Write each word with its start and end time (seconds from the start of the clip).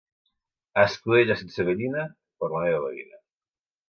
Escudella 0.83 1.35
sense 1.41 1.65
gallina, 1.67 2.05
per 2.39 2.49
la 2.55 2.63
meva 2.65 2.81
veïna. 2.87 3.21